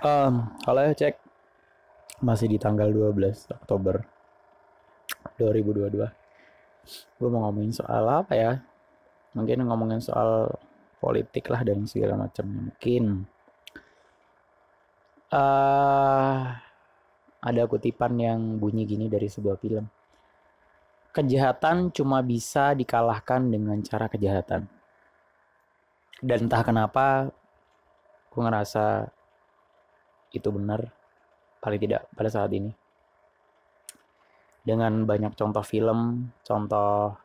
[0.00, 1.20] Um, kalau ya cek
[2.24, 4.00] masih di tanggal 12 Oktober
[5.36, 6.08] 2022.
[7.20, 8.52] Gue mau ngomongin soal apa ya?
[9.36, 10.56] Mungkin ngomongin soal
[11.04, 12.72] politik lah dan segala macamnya.
[12.72, 13.28] Mungkin
[15.36, 16.48] uh,
[17.40, 19.84] ada kutipan yang bunyi gini dari sebuah film.
[21.12, 24.64] Kejahatan cuma bisa dikalahkan dengan cara kejahatan.
[26.24, 27.28] Dan entah kenapa
[28.32, 29.19] gue ngerasa
[30.30, 30.90] itu benar
[31.60, 32.72] paling tidak pada saat ini.
[34.60, 37.16] Dengan banyak contoh film contoh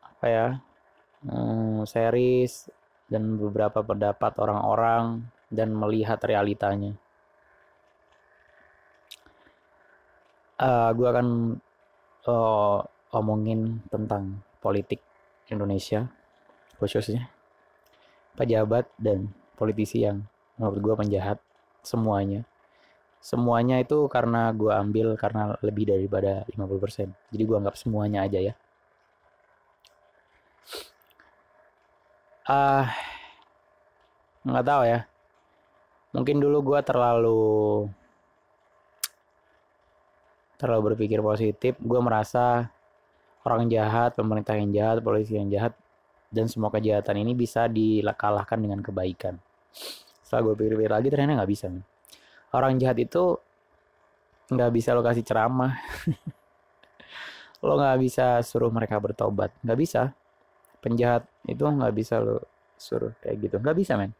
[0.00, 0.46] apa ya
[1.26, 2.70] hmm, series
[3.06, 6.94] dan beberapa pendapat orang-orang dan melihat realitanya.
[10.56, 11.60] Uh, gue akan
[12.24, 12.80] uh,
[13.12, 15.04] omongin tentang politik
[15.52, 16.08] Indonesia
[16.80, 17.28] khususnya
[18.36, 20.24] pejabat dan politisi yang
[20.56, 21.38] menurut gue penjahat
[21.86, 22.42] semuanya.
[23.22, 28.54] Semuanya itu karena gue ambil karena lebih daripada 50% jadi gue anggap semuanya aja ya.
[32.46, 32.86] Ah uh,
[34.46, 35.00] nggak tahu ya.
[36.14, 37.42] Mungkin dulu gue terlalu
[40.60, 41.74] terlalu berpikir positif.
[41.82, 42.70] Gue merasa
[43.46, 45.74] orang jahat pemerintah yang jahat polisi yang jahat
[46.30, 49.38] dan semua kejahatan ini bisa dikalahkan dengan kebaikan
[50.26, 51.70] setelah gue pikir-pikir lagi ternyata nggak bisa
[52.50, 53.38] orang jahat itu
[54.50, 55.74] nggak bisa lo kasih ceramah.
[57.66, 59.50] Lo nggak bisa suruh mereka bertobat.
[59.64, 60.02] Nggak bisa.
[60.78, 62.44] Penjahat itu nggak bisa lo
[62.78, 63.56] suruh kayak gitu.
[63.58, 64.12] Nggak bisa men.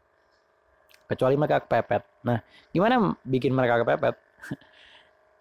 [1.07, 2.03] Kecuali mereka kepepet.
[2.27, 2.43] Nah
[2.75, 4.15] gimana bikin mereka kepepet?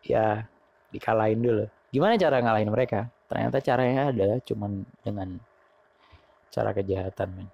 [0.06, 0.46] Ya
[0.94, 1.66] dikalahin dulu.
[1.90, 3.10] Gimana cara ngalahin mereka?
[3.26, 5.34] Ternyata caranya adalah cuman dengan
[6.54, 7.48] cara kejahatan men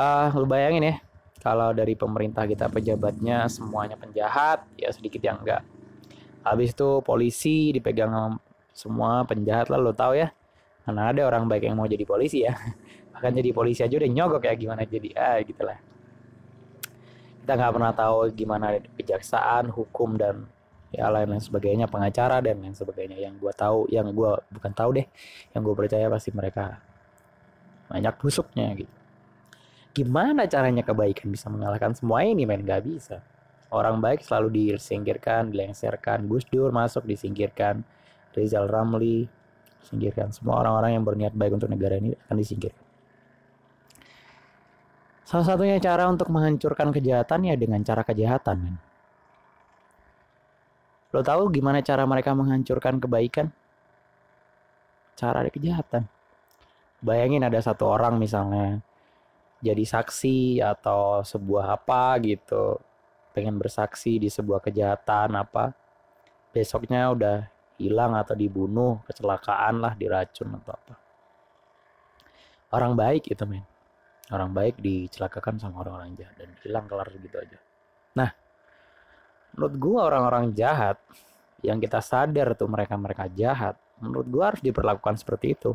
[0.00, 0.94] uh, lu bayangin ya
[1.40, 5.64] kalau dari pemerintah kita pejabatnya semuanya penjahat ya sedikit yang enggak.
[6.44, 8.12] Habis itu polisi dipegang
[8.76, 10.28] semua penjahat lah lo tahu ya.
[10.84, 12.52] Mana ada orang baik yang mau jadi polisi ya.
[13.16, 15.80] Bahkan jadi polisi aja udah nyogok ya gimana jadi ah gitulah
[17.40, 18.66] kita nggak pernah tahu gimana
[19.00, 20.44] kejaksaan hukum dan
[20.92, 23.16] ya lain lain sebagainya pengacara dan lain sebagainya.
[23.16, 25.06] Yang gue tahu yang gue bukan tahu deh
[25.56, 26.84] yang gue percaya pasti mereka
[27.88, 28.99] banyak busuknya gitu
[29.90, 32.62] gimana caranya kebaikan bisa mengalahkan semua ini men?
[32.62, 33.22] Gak bisa.
[33.70, 36.26] Orang baik selalu disingkirkan dilengsarkan.
[36.26, 37.86] Gus Dur masuk disingkirkan.
[38.34, 39.26] Rizal Ramli
[39.82, 40.34] disingkirkan.
[40.34, 42.86] Semua orang-orang yang berniat baik untuk negara ini akan disingkirkan.
[45.22, 48.76] Salah satunya cara untuk menghancurkan kejahatan ya dengan cara kejahatan men.
[51.14, 53.50] Lo tahu gimana cara mereka menghancurkan kebaikan?
[55.14, 56.10] Cara ada kejahatan.
[57.02, 58.82] Bayangin ada satu orang misalnya
[59.60, 62.80] jadi saksi atau sebuah apa gitu.
[63.36, 65.76] Pengen bersaksi di sebuah kejahatan apa.
[66.50, 67.46] Besoknya udah
[67.78, 70.94] hilang atau dibunuh kecelakaan lah diracun atau apa.
[72.74, 73.64] Orang baik itu men.
[74.30, 77.58] Orang baik dicelakakan sama orang-orang jahat dan hilang kelar gitu aja.
[78.16, 78.30] Nah
[79.54, 80.96] menurut gua orang-orang jahat
[81.60, 85.74] yang kita sadar tuh mereka mereka jahat menurut gua harus diperlakukan seperti itu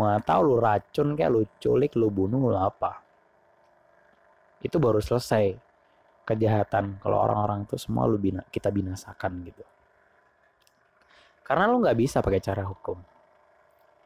[0.00, 3.04] mau tahu lu racun kayak lu culik lu bunuh lu apa.
[4.64, 5.56] Itu baru selesai
[6.24, 9.64] kejahatan kalau orang-orang itu semua lu bina, kita binasakan gitu.
[11.44, 12.96] Karena lu nggak bisa pakai cara hukum.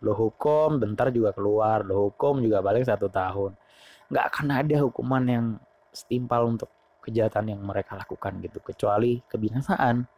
[0.00, 1.84] Lu hukum bentar juga keluar.
[1.84, 3.52] Lu hukum juga balik satu tahun.
[4.08, 5.46] Nggak akan ada hukuman yang
[5.92, 6.72] setimpal untuk
[7.04, 8.64] kejahatan yang mereka lakukan gitu.
[8.64, 10.08] Kecuali kebinasaan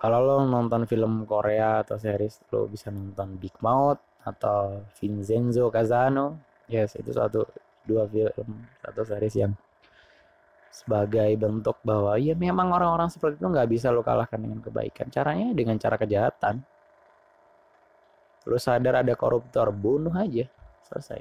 [0.00, 6.40] kalau lo nonton film Korea atau series lo bisa nonton Big Mouth atau Vincenzo Casano.
[6.72, 7.44] Yes itu satu
[7.84, 9.52] dua film atau series yang
[10.72, 15.12] sebagai bentuk bahwa ya memang orang-orang seperti itu nggak bisa lo kalahkan dengan kebaikan.
[15.12, 16.64] Caranya dengan cara kejahatan.
[18.48, 20.48] Lo sadar ada koruptor bunuh aja.
[20.88, 21.20] Selesai.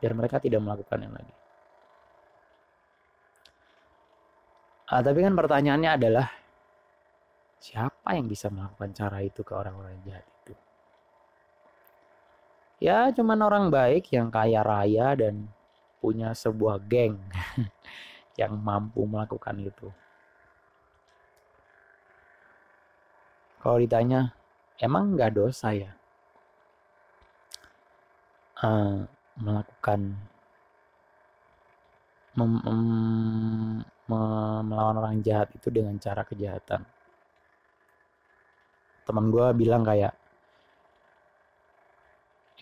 [0.00, 1.34] Biar mereka tidak melakukan yang lagi
[4.90, 6.26] ah, tapi kan pertanyaannya adalah
[7.66, 10.54] Siapa yang bisa melakukan cara itu ke orang-orang jahat itu?
[12.78, 15.50] Ya, cuman orang baik yang kaya raya dan
[15.98, 17.18] punya sebuah geng
[18.40, 19.90] yang mampu melakukan itu.
[23.58, 24.30] Kalau ditanya,
[24.78, 25.90] emang nggak dosa ya
[28.62, 29.04] uh,
[29.36, 30.16] melakukan
[32.36, 33.84] mem, mem,
[34.68, 36.95] melawan orang jahat itu dengan cara kejahatan?
[39.06, 40.12] Teman gue bilang kayak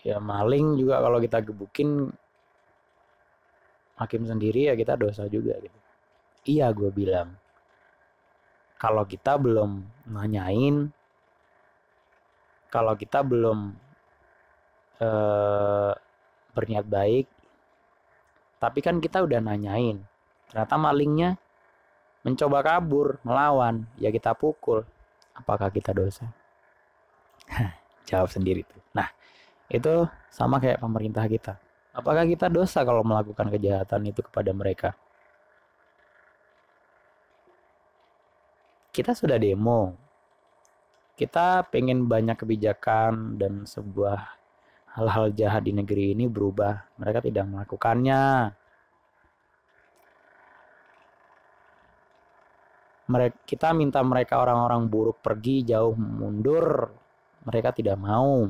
[0.05, 2.13] ya maling juga kalau kita gebukin
[3.97, 5.79] hakim sendiri ya kita dosa juga gitu.
[6.45, 7.33] Iya gue bilang.
[8.77, 9.81] Kalau kita belum
[10.13, 10.93] nanyain
[12.75, 13.71] kalau kita belum
[14.99, 15.93] eh,
[16.51, 17.27] berniat baik
[18.59, 20.03] tapi kan kita udah nanyain
[20.51, 21.39] ternyata malingnya
[22.27, 24.83] mencoba kabur melawan ya kita pukul
[25.35, 26.25] apakah kita dosa?
[28.09, 28.81] Jawab sendiri tuh.
[28.95, 29.11] Nah
[29.67, 31.59] itu sama kayak pemerintah kita.
[31.95, 34.89] Apakah kita dosa kalau melakukan kejahatan itu kepada mereka?
[38.91, 39.95] Kita sudah demo.
[41.15, 44.19] Kita pengen banyak kebijakan dan sebuah
[44.99, 46.99] hal-hal jahat di negeri ini berubah.
[46.99, 48.51] Mereka tidak melakukannya.
[53.05, 56.89] Mereka, kita minta mereka orang-orang buruk pergi jauh mundur.
[57.45, 58.49] Mereka tidak mau.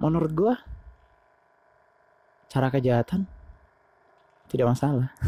[0.00, 0.54] Menurut gua,
[2.48, 3.28] cara kejahatan
[4.48, 5.12] tidak masalah.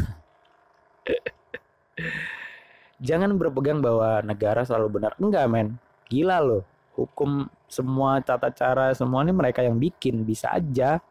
[3.07, 5.13] jangan berpegang bahwa negara selalu benar.
[5.21, 5.77] Enggak, men.
[6.09, 6.65] Gila loh.
[6.97, 11.03] Hukum semua tata cara semua ini mereka yang bikin bisa aja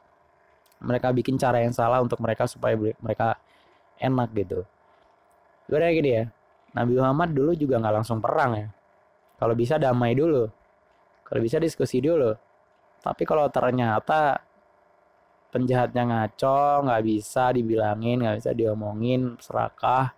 [0.85, 3.41] mereka bikin cara yang salah untuk mereka supaya mereka
[4.01, 4.67] enak gitu.
[5.67, 6.25] Gue gini ya,
[6.77, 8.69] Nabi Muhammad dulu juga nggak langsung perang ya.
[9.39, 10.47] Kalau bisa damai dulu,
[11.27, 12.35] kalau bisa diskusi dulu.
[13.05, 14.41] Tapi kalau ternyata
[15.53, 20.15] penjahatnya ngaco, nggak bisa dibilangin, nggak bisa diomongin, serakah,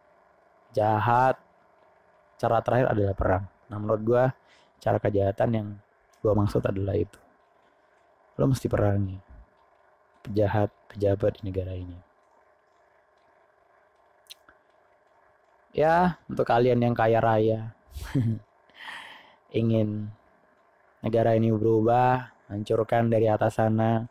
[0.71, 1.37] jahat,
[2.37, 3.45] cara terakhir adalah perang.
[3.73, 4.25] Nah menurut gue
[4.79, 5.69] cara kejahatan yang
[6.21, 7.19] gue maksud adalah itu.
[8.37, 9.27] Lo mesti perangi
[10.27, 12.06] pejahat pejabat di negara ini.
[15.77, 17.77] Ya untuk kalian yang kaya raya.
[19.61, 20.09] Ingin
[21.05, 24.09] negara ini berubah, hancurkan dari atas sana,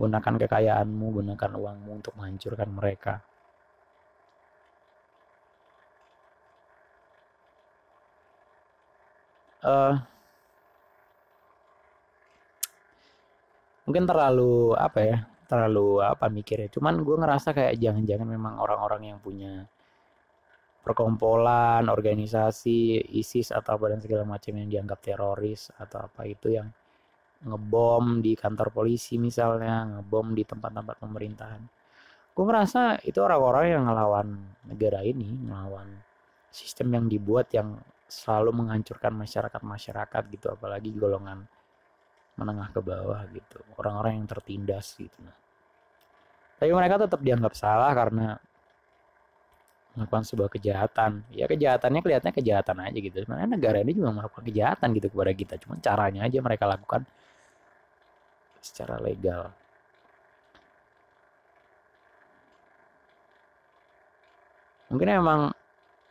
[0.00, 3.20] gunakan kekayaanmu, gunakan uangmu untuk menghancurkan mereka.
[9.64, 9.94] uh,
[13.88, 15.18] mungkin terlalu apa ya
[15.48, 16.68] terlalu apa mikirnya.
[16.68, 19.64] Cuman gue ngerasa kayak jangan-jangan memang orang-orang yang punya
[20.82, 26.68] perkumpulan organisasi ISIS atau apa dan segala macam yang dianggap teroris atau apa itu yang
[27.44, 31.62] ngebom di kantor polisi misalnya ngebom di tempat-tempat pemerintahan.
[32.34, 34.28] Gue merasa itu orang-orang yang ngelawan
[34.66, 35.90] negara ini ngelawan
[36.50, 37.78] sistem yang dibuat yang
[38.08, 41.44] selalu menghancurkan masyarakat-masyarakat gitu apalagi golongan
[42.38, 45.18] menengah ke bawah gitu orang-orang yang tertindas gitu.
[46.58, 48.38] Tapi mereka tetap dianggap salah karena
[49.98, 51.26] melakukan sebuah kejahatan.
[51.34, 53.16] Ya kejahatannya kelihatannya kejahatan aja gitu.
[53.26, 55.54] Sebenarnya negara ini juga melakukan kejahatan gitu kepada kita.
[55.58, 57.02] Cuma caranya aja mereka lakukan
[58.62, 59.50] secara legal.
[64.88, 65.40] Mungkin emang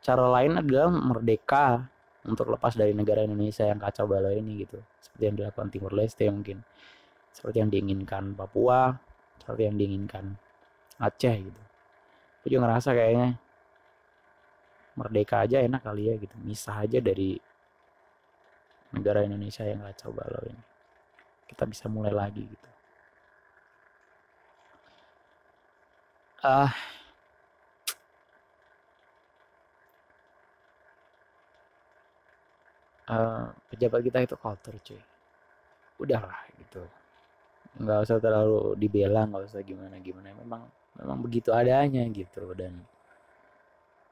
[0.05, 1.89] cara lain adalah merdeka
[2.27, 4.77] untuk lepas dari negara Indonesia yang kacau balau ini gitu.
[5.01, 6.61] Seperti yang dilakukan Timur Leste mungkin.
[7.31, 8.93] Seperti yang diinginkan Papua.
[9.41, 10.35] Seperti yang diinginkan
[11.01, 11.61] Aceh gitu.
[12.41, 13.37] Aku juga ngerasa kayaknya
[14.97, 16.33] merdeka aja enak kali ya gitu.
[16.41, 17.37] Misah aja dari
[18.91, 20.63] negara Indonesia yang kacau balau ini.
[21.47, 22.69] Kita bisa mulai lagi gitu.
[26.43, 26.73] Ah.
[33.07, 35.01] Uh, uh, pejabat kita itu kotor cuy.
[36.01, 36.83] Udahlah gitu.
[37.77, 40.61] Nggak usah terlalu dibela nggak usah gimana gimana memang
[40.97, 42.53] memang begitu adanya gitu.
[42.57, 42.81] Dan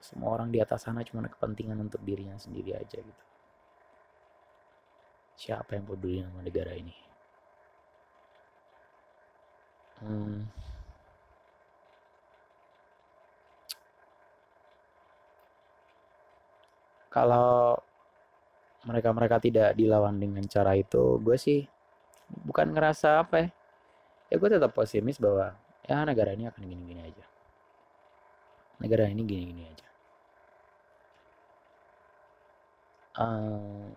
[0.05, 3.23] semua orang di atas sana cuma kepentingan untuk dirinya sendiri aja gitu.
[5.35, 6.95] Siapa yang peduli sama negara ini?
[10.05, 10.45] Hmm.
[17.15, 17.79] kalau
[18.83, 21.63] mereka-mereka tidak dilawan dengan cara itu gue sih
[22.43, 23.49] bukan ngerasa apa ya.
[24.27, 25.55] Ya gue tetap pesimis bahwa
[25.87, 27.25] ya negara ini akan gini-gini aja.
[28.83, 29.94] Negara ini gini-gini aja
[33.19, 33.87] uh,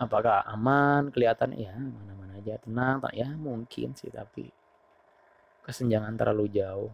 [0.00, 1.56] apakah aman kelihatan?
[1.56, 2.56] Ya mana-mana aja.
[2.60, 4.48] Tenang tak ya mungkin sih tapi
[5.64, 6.92] kesenjangan terlalu jauh.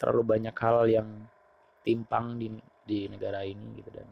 [0.00, 1.08] Terlalu banyak hal yang
[1.86, 2.48] timpang di
[2.86, 4.08] di negara ini gitu dan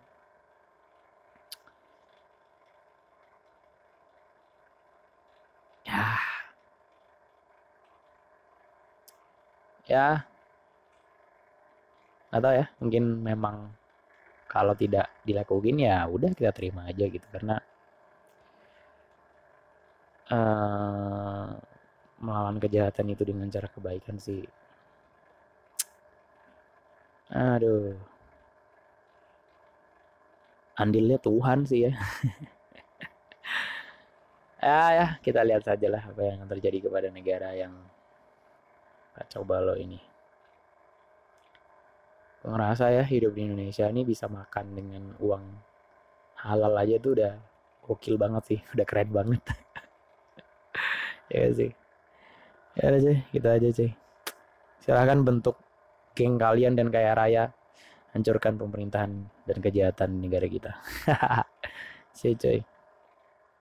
[5.87, 6.05] ya.
[9.85, 10.09] Ya
[12.35, 13.71] atau ya mungkin memang
[14.55, 17.27] kalau tidak dilakuin ya udah kita terima aja gitu.
[17.27, 17.59] Karena
[20.31, 21.51] uh,
[22.23, 24.47] melawan kejahatan itu dengan cara kebaikan sih.
[27.35, 27.99] Aduh.
[30.79, 31.93] Andilnya Tuhan sih ya.
[34.63, 37.75] Ya ya kita lihat saja lah apa yang terjadi kepada negara yang
[39.19, 40.14] kacau balau ini
[42.45, 45.45] ngerasa ya hidup di Indonesia ini bisa makan dengan uang
[46.45, 47.33] halal aja tuh udah
[47.81, 49.43] gokil banget sih udah keren banget.
[51.33, 51.73] Ya sih.
[52.77, 53.91] Ya udah sih kita aja sih.
[54.85, 55.57] Silahkan bentuk
[56.13, 57.49] geng kalian dan kaya raya
[58.13, 60.77] hancurkan pemerintahan dan kejahatan negara kita.
[62.15, 62.63] Sih cuy